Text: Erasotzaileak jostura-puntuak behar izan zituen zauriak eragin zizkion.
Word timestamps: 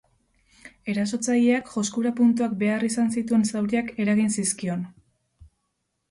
Erasotzaileak 0.93 1.67
jostura-puntuak 1.73 2.55
behar 2.63 2.85
izan 2.87 3.11
zituen 3.17 3.45
zauriak 3.51 3.91
eragin 4.05 4.33
zizkion. 4.37 4.81